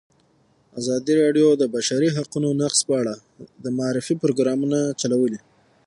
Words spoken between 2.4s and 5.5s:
نقض په اړه د معارفې پروګرامونه چلولي.